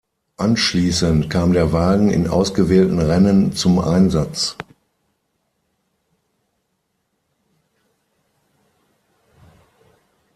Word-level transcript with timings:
Anschließend 0.37 1.29
kam 1.29 1.53
der 1.53 1.71
Wagen 1.73 2.09
in 2.09 2.27
ausgewählten 2.27 2.97
Rennen 2.97 3.53
zum 3.53 3.77
Einsatz. 3.77 4.57